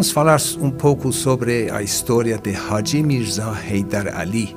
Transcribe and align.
Vamos 0.00 0.12
falar 0.12 0.40
um 0.58 0.70
pouco 0.70 1.12
sobre 1.12 1.70
a 1.70 1.82
história 1.82 2.38
de 2.38 2.56
Haji 2.56 3.02
Mirza 3.02 3.52
Haydar 3.52 4.18
Ali, 4.18 4.56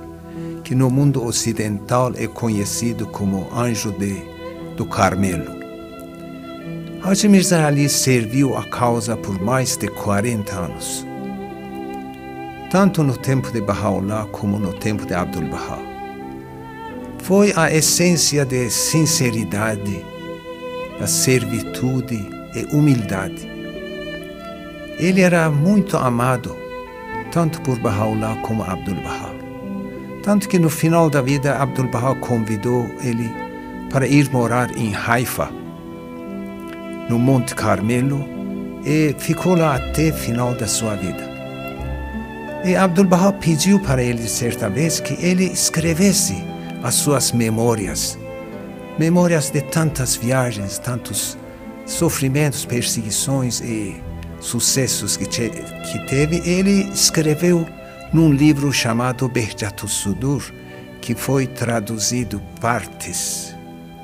que 0.63 0.73
no 0.73 0.89
mundo 0.89 1.21
ocidental 1.21 2.13
é 2.16 2.27
conhecido 2.27 3.05
como 3.07 3.49
Anjo 3.53 3.91
de, 3.91 4.23
do 4.77 4.85
Carmelo. 4.85 5.52
Haji 7.03 7.27
Mirza 7.27 7.67
Ali 7.67 7.89
serviu 7.89 8.55
a 8.55 8.63
causa 8.63 9.17
por 9.17 9.38
mais 9.41 9.75
de 9.75 9.89
40 9.89 10.55
anos, 10.57 11.05
tanto 12.71 13.03
no 13.03 13.17
tempo 13.17 13.52
de 13.52 13.59
Baha'u'llah 13.59 14.27
como 14.31 14.57
no 14.57 14.71
tempo 14.71 15.05
de 15.05 15.13
Abdul 15.13 15.49
Baha. 15.49 15.77
Foi 17.17 17.52
a 17.57 17.69
essência 17.69 18.45
de 18.45 18.69
sinceridade, 18.69 20.05
da 20.97 21.05
servitude 21.05 22.30
e 22.55 22.73
humildade. 22.73 23.62
Ele 24.99 25.21
era 25.21 25.49
muito 25.49 25.97
amado, 25.97 26.55
tanto 27.31 27.61
por 27.61 27.80
Baha'u'llah 27.80 28.36
como 28.44 28.63
Abdul 28.63 29.02
Baha. 29.03 29.33
Tanto 30.23 30.47
que 30.47 30.59
no 30.59 30.69
final 30.69 31.09
da 31.09 31.22
vida, 31.22 31.55
Abdul 31.55 31.89
Baha 31.89 32.16
convidou 32.16 32.88
ele 33.02 33.30
para 33.89 34.08
ir 34.08 34.31
morar 34.31 34.75
em 34.77 34.95
Haifa, 34.95 35.50
no 37.09 37.19
Monte 37.19 37.53
Carmelo, 37.55 38.23
e 38.85 39.16
ficou 39.17 39.55
lá 39.55 39.75
até 39.75 40.09
o 40.09 40.13
final 40.13 40.53
da 40.55 40.67
sua 40.67 40.95
vida. 40.95 41.31
E 42.63 42.75
Abdul 42.75 43.05
Baha 43.05 43.33
pediu 43.33 43.80
para 43.80 44.02
ele 44.02 44.28
certa 44.28 44.69
vez 44.69 45.00
que 45.00 45.13
ele 45.25 45.45
escrevesse 45.45 46.35
as 46.81 46.95
suas 46.95 47.31
memórias, 47.31 48.17
memórias 48.97 49.50
de 49.50 49.61
tantas 49.61 50.16
viagens, 50.16 50.78
tantos 50.78 51.38
sofrimentos, 51.85 52.63
perseguições 52.63 53.59
e 53.59 54.02
sucessos 54.44 55.16
que, 55.16 55.25
que 55.25 56.08
teve, 56.08 56.41
ele 56.47 56.89
escreveu 56.94 57.66
num 58.11 58.31
livro 58.31 58.72
chamado 58.72 59.27
Berjatus 59.27 59.91
Sudur, 59.91 60.44
que 61.02 61.16
foi 61.16 61.47
traduzido 61.47 62.41
partes 62.59 63.55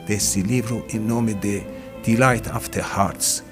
desse 0.08 0.42
livro 0.42 0.86
em 0.92 0.98
nome 0.98 1.34
de 1.34 1.62
Delight 2.04 2.50
the 2.72 2.80
Hearts. 2.80 3.44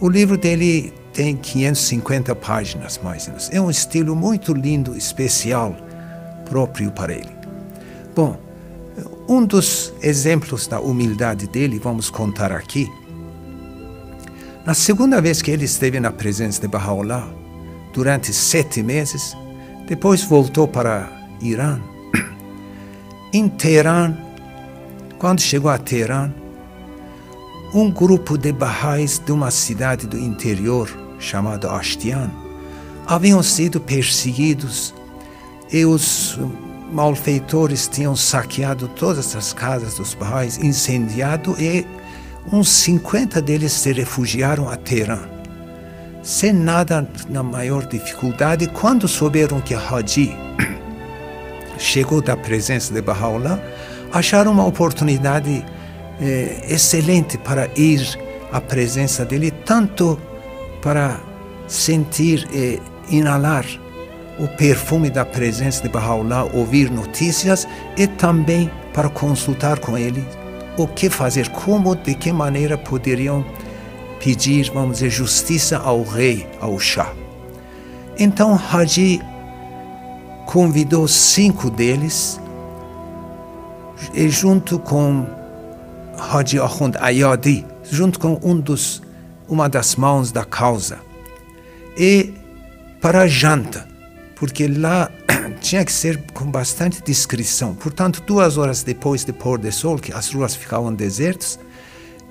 O 0.00 0.08
livro 0.08 0.38
dele 0.38 0.94
tem 1.12 1.36
550 1.36 2.34
páginas, 2.36 2.98
mais 3.02 3.26
ou 3.26 3.32
menos. 3.34 3.50
É 3.52 3.60
um 3.60 3.68
estilo 3.68 4.14
muito 4.14 4.54
lindo, 4.54 4.96
especial, 4.96 5.76
próprio 6.48 6.90
para 6.92 7.12
ele. 7.12 7.36
Bom, 8.14 8.38
um 9.28 9.44
dos 9.44 9.92
exemplos 10.00 10.66
da 10.66 10.80
humildade 10.80 11.46
dele, 11.48 11.78
vamos 11.78 12.08
contar 12.08 12.52
aqui, 12.52 12.88
na 14.70 14.74
segunda 14.74 15.20
vez 15.20 15.42
que 15.42 15.50
ele 15.50 15.64
esteve 15.64 15.98
na 15.98 16.12
presença 16.12 16.60
de 16.60 16.68
Baha'u'llah, 16.68 17.28
durante 17.92 18.32
sete 18.32 18.84
meses, 18.84 19.36
depois 19.88 20.22
voltou 20.22 20.68
para 20.68 21.10
Irã. 21.40 21.80
Em 23.34 23.48
Teherã, 23.48 24.16
quando 25.18 25.40
chegou 25.40 25.72
a 25.72 25.76
Teherã, 25.76 26.32
um 27.74 27.90
grupo 27.90 28.38
de 28.38 28.52
Baha'is 28.52 29.18
de 29.18 29.32
uma 29.32 29.50
cidade 29.50 30.06
do 30.06 30.16
interior 30.16 30.88
chamada 31.18 31.72
Ashtian 31.72 32.30
haviam 33.08 33.42
sido 33.42 33.80
perseguidos 33.80 34.94
e 35.72 35.84
os 35.84 36.38
malfeitores 36.92 37.88
tinham 37.88 38.14
saqueado 38.14 38.86
todas 38.86 39.34
as 39.34 39.52
casas 39.52 39.94
dos 39.96 40.14
Baha'is, 40.14 40.58
incendiado 40.58 41.56
e 41.58 41.84
uns 42.52 42.68
50 42.68 43.40
deles 43.42 43.72
se 43.72 43.92
refugiaram 43.92 44.68
a 44.68 44.76
Teherã. 44.76 45.18
Sem 46.22 46.52
nada 46.52 47.08
na 47.28 47.42
maior 47.42 47.86
dificuldade, 47.86 48.66
quando 48.68 49.08
souberam 49.08 49.60
que 49.60 49.74
Haji 49.74 50.36
chegou 51.78 52.20
da 52.20 52.36
presença 52.36 52.92
de 52.92 53.00
Baha'u'llah, 53.00 53.58
acharam 54.12 54.52
uma 54.52 54.66
oportunidade 54.66 55.64
eh, 56.20 56.66
excelente 56.68 57.38
para 57.38 57.68
ir 57.74 58.18
à 58.52 58.60
presença 58.60 59.24
dele, 59.24 59.50
tanto 59.50 60.20
para 60.82 61.18
sentir 61.66 62.46
e 62.52 62.80
inalar 63.08 63.64
o 64.38 64.48
perfume 64.48 65.08
da 65.08 65.24
presença 65.24 65.82
de 65.82 65.88
Baha'u'llah, 65.88 66.44
ouvir 66.52 66.90
notícias 66.90 67.66
e 67.96 68.06
também 68.06 68.70
para 68.92 69.08
consultar 69.08 69.78
com 69.78 69.96
ele 69.96 70.26
o 70.76 70.86
que 70.86 71.10
fazer, 71.10 71.48
como, 71.50 71.94
de 71.94 72.14
que 72.14 72.32
maneira 72.32 72.78
poderiam 72.78 73.44
pedir, 74.18 74.70
vamos 74.72 74.98
dizer, 74.98 75.10
justiça 75.10 75.78
ao 75.78 76.02
rei, 76.02 76.46
ao 76.60 76.78
Shah. 76.78 77.12
Então 78.18 78.54
Haji 78.54 79.20
convidou 80.46 81.08
cinco 81.08 81.70
deles 81.70 82.40
e 84.12 84.28
junto 84.28 84.78
com 84.78 85.26
Haji 86.18 86.58
Ahund 86.58 86.96
Ayadi, 87.00 87.66
junto 87.82 88.18
com 88.18 88.38
um 88.42 88.58
dos, 88.58 89.02
uma 89.48 89.68
das 89.68 89.96
mãos 89.96 90.30
da 90.32 90.44
causa, 90.44 90.98
e 91.96 92.34
para 93.00 93.22
a 93.22 93.26
janta, 93.26 93.86
porque 94.36 94.66
lá 94.66 95.10
tinha 95.70 95.84
que 95.84 95.92
ser 95.92 96.20
com 96.34 96.50
bastante 96.50 97.00
discrição. 97.00 97.76
Portanto, 97.76 98.20
duas 98.26 98.58
horas 98.58 98.82
depois 98.82 99.22
do 99.22 99.32
pôr 99.32 99.56
do 99.56 99.70
sol, 99.70 99.96
que 100.00 100.12
as 100.12 100.28
ruas 100.28 100.56
ficavam 100.56 100.92
desertas, 100.92 101.60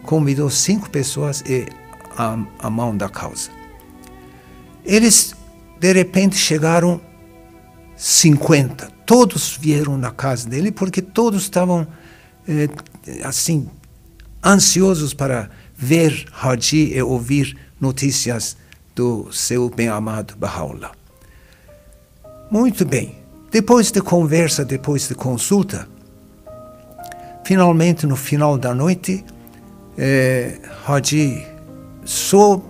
convidou 0.03 0.49
cinco 0.49 0.89
pessoas 0.89 1.41
e 1.47 1.65
a, 2.17 2.37
a 2.59 2.69
mão 2.69 2.97
da 2.97 3.07
causa. 3.07 3.49
Eles, 4.83 5.33
de 5.79 5.93
repente, 5.93 6.35
chegaram 6.35 6.99
50. 7.95 8.91
Todos 9.05 9.57
vieram 9.57 9.97
na 9.97 10.11
casa 10.11 10.49
dele 10.49 10.69
porque 10.69 11.01
todos 11.01 11.43
estavam, 11.43 11.87
eh, 12.45 12.67
assim, 13.23 13.69
ansiosos 14.45 15.13
para 15.13 15.49
ver 15.77 16.25
Haji 16.33 16.93
e 16.93 17.01
ouvir 17.01 17.57
notícias 17.79 18.57
do 18.93 19.31
seu 19.31 19.69
bem-amado 19.69 20.35
Baha'u'llah. 20.35 20.91
Muito 22.51 22.83
bem. 22.83 23.18
Depois 23.51 23.91
de 23.91 23.99
conversa, 23.99 24.63
depois 24.63 25.07
de 25.07 25.15
consulta, 25.15 25.87
finalmente 27.43 28.05
no 28.05 28.15
final 28.15 28.57
da 28.59 28.75
noite, 28.75 29.25
eh, 29.97 30.59
só 32.05 32.61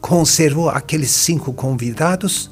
conservou 0.00 0.70
aqueles 0.70 1.10
cinco 1.10 1.52
convidados 1.52 2.50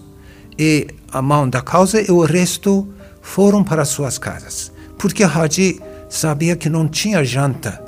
e 0.59 0.89
a 1.11 1.23
mão 1.23 1.49
da 1.49 1.63
causa 1.63 2.03
e 2.03 2.11
o 2.11 2.21
resto 2.21 2.87
foram 3.23 3.65
para 3.65 3.87
suas 3.87 4.19
casas. 4.19 4.71
Porque 4.99 5.25
Haji 5.25 5.81
sabia 6.09 6.55
que 6.55 6.69
não 6.69 6.87
tinha 6.87 7.25
janta 7.25 7.83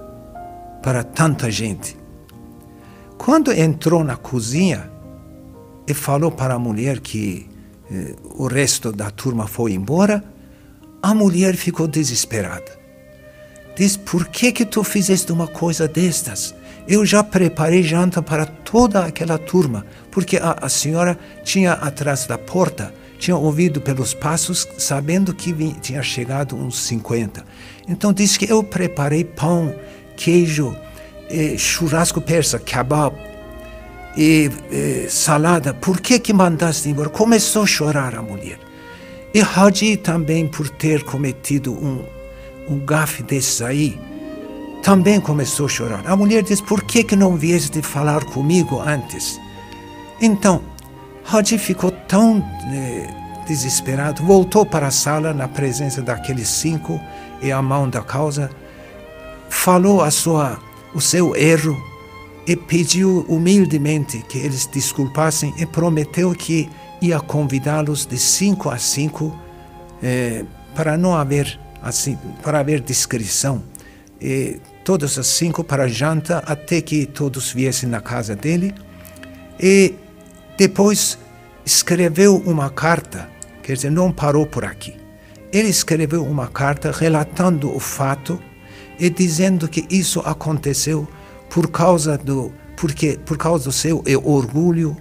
para 0.83 1.05
tanta 1.05 1.51
gente. 1.51 1.99
Quando 3.19 3.53
entrou 3.53 4.03
na 4.03 4.17
cozinha 4.17 4.91
e 5.87 5.93
falou 5.93 6.31
para 6.31 6.55
a 6.55 6.59
mulher 6.59 7.01
que 7.01 7.50
o 8.37 8.47
resto 8.47 8.93
da 8.93 9.11
turma 9.11 9.47
foi 9.47 9.73
embora, 9.73 10.23
a 11.03 11.15
mulher 11.15 11.57
ficou 11.57 11.89
desesperada. 11.89 12.79
Diz: 13.77 13.97
Por 13.97 14.29
que 14.29 14.53
que 14.53 14.65
tu 14.65 14.85
fizeste 14.85 15.33
uma 15.33 15.47
coisa 15.47 15.89
destas? 15.89 16.55
Eu 16.87 17.05
já 17.05 17.23
preparei 17.23 17.83
janta 17.83 18.23
para 18.23 18.47
toda 18.47 19.05
aquela 19.05 19.39
turma, 19.39 19.87
porque 20.11 20.37
a, 20.37 20.57
a 20.61 20.69
senhora 20.69 21.19
tinha 21.45 21.73
atrás 21.73 22.27
da 22.27 22.37
porta, 22.37 22.93
tinha 23.19 23.37
ouvido 23.37 23.81
pelos 23.81 24.15
passos, 24.15 24.67
sabendo 24.79 25.35
que 25.35 25.53
vinha, 25.53 25.75
tinha 25.75 26.03
chegado 26.03 26.57
uns 26.57 26.79
50. 26.81 27.45
Então 27.89 28.13
disse 28.13 28.39
que 28.39 28.51
eu 28.51 28.63
preparei 28.63 29.25
pão, 29.25 29.75
queijo, 30.17 30.75
eh, 31.29 31.57
churrasco 31.57 32.21
persa, 32.21 32.59
kebab, 32.59 33.15
e, 34.17 34.51
e, 34.71 35.09
salada, 35.09 35.73
por 35.73 36.01
que 36.01 36.19
que 36.19 36.33
mandaste 36.33 36.89
embora? 36.89 37.09
Começou 37.09 37.63
a 37.63 37.67
chorar 37.67 38.15
a 38.15 38.23
mulher. 38.23 38.59
E 39.33 39.41
Haji 39.41 39.97
também, 39.97 40.49
por 40.49 40.69
ter 40.69 41.05
cometido 41.05 41.73
um, 41.73 42.05
um 42.69 42.79
gafe 42.79 43.23
desses 43.23 43.63
aí, 43.63 43.99
também 44.83 45.21
começou 45.21 45.67
a 45.67 45.69
chorar. 45.69 46.07
A 46.07 46.17
mulher 46.17 46.43
disse, 46.43 46.63
por 46.63 46.83
que 46.83 47.05
que 47.05 47.15
não 47.15 47.37
vieste 47.37 47.81
falar 47.83 48.25
comigo 48.25 48.81
antes? 48.81 49.41
Então, 50.21 50.63
Haji 51.31 51.59
ficou 51.59 51.93
tão 51.93 52.45
eh, 52.73 53.09
desesperado, 53.47 54.23
voltou 54.23 54.67
para 54.67 54.89
a 54.89 54.91
sala 54.91 55.33
na 55.33 55.47
presença 55.47 56.03
daqueles 56.03 56.49
cinco 56.49 57.01
e 57.41 57.53
a 57.53 57.63
mão 57.63 57.89
da 57.89 58.03
causa, 58.03 58.51
falou 59.49 60.03
a 60.03 60.11
sua, 60.11 60.59
o 60.95 61.01
seu 61.01 61.37
erro, 61.37 61.81
e 62.47 62.57
pediu 62.57 63.25
humildemente 63.29 64.19
que 64.29 64.39
eles 64.39 64.67
desculpassem 64.67 65.55
e 65.59 65.67
prometeu 65.67 66.33
que 66.33 66.69
ia 67.01 67.21
convidá-los 67.21 68.07
de 68.07 68.19
cinco 68.19 68.71
a 68.71 68.79
cinco 68.79 69.37
eh, 70.03 70.45
para 70.75 70.97
não 70.97 71.15
haver 71.15 71.59
assim 71.83 72.19
para 72.43 72.61
haver 72.61 72.81
discrição 72.81 73.63
e 74.21 74.61
todos 74.85 75.17
os 75.17 75.27
cinco 75.27 75.65
para 75.65 75.89
janta 75.89 76.39
até 76.47 76.81
que 76.81 77.07
todos 77.07 77.53
viessem 77.53 77.89
na 77.89 78.01
casa 78.01 78.35
dele 78.37 78.75
e 79.59 79.95
depois 80.57 81.19
escreveu 81.65 82.37
uma 82.37 82.71
carta, 82.71 83.29
quer 83.63 83.75
dizer, 83.75 83.91
não 83.91 84.11
parou 84.11 84.47
por 84.47 84.65
aqui. 84.65 84.97
Ele 85.53 85.69
escreveu 85.69 86.25
uma 86.25 86.49
carta 86.49 86.91
relatando 86.91 87.75
o 87.75 87.81
fato 87.81 88.41
e 88.99 89.09
dizendo 89.09 89.69
que 89.69 89.87
isso 89.91 90.21
aconteceu 90.21 91.09
por 91.51 91.69
causa 91.69 92.17
do 92.17 92.53
porque 92.77 93.19
por 93.27 93.37
causa 93.37 93.65
do 93.65 93.73
seu 93.73 94.03
orgulho, 94.25 94.97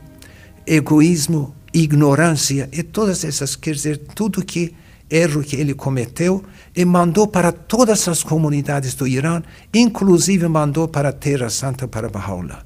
egoísmo, 0.68 1.56
ignorância 1.74 2.68
e 2.74 2.84
todas 2.84 3.24
essas, 3.24 3.56
quer 3.56 3.74
dizer, 3.74 3.98
tudo 4.14 4.44
que 4.44 4.76
erro 5.10 5.42
que 5.42 5.56
ele 5.56 5.74
cometeu 5.74 6.44
e 6.76 6.84
mandou 6.84 7.28
para 7.28 7.52
todas 7.52 8.08
as 8.08 8.22
comunidades 8.22 8.94
do 8.94 9.08
Irã, 9.08 9.42
inclusive 9.74 10.48
mandou 10.48 10.88
para 10.88 11.10
a 11.10 11.14
Terra 11.14 11.50
Santa 11.50 11.88
para 11.88 12.10
Baha'u'llah. 12.10 12.64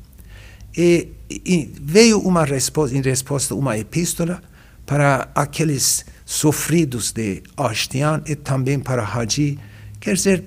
E, 0.75 1.09
e, 1.29 1.71
veio 1.79 2.19
uma 2.19 2.44
resposta, 2.44 2.97
em 2.97 3.01
resposta 3.01 3.53
uma 3.53 3.77
epístola 3.77 4.41
para 4.86 5.29
aqueles 5.36 6.06
sofridos 6.25 7.12
de 7.12 7.44
Ashtian 7.56 8.24
e 8.25 8.36
também 8.36 8.79
para 8.79 9.03
Haji, 9.03 9.59
quer 10.00 10.15
dizer, 10.15 10.44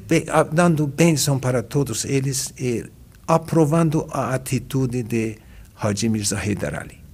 dando 0.53 0.87
bênção 0.87 1.39
para 1.39 1.63
todos 1.63 2.05
eles 2.05 2.53
e 2.59 2.85
aprovando 3.27 4.07
a 4.13 4.35
atitude 4.35 5.03
de 5.03 5.39
Haji 5.77 6.09
Mirza 6.09 6.39
Haydar 6.39 6.75
Ali. 6.75 7.06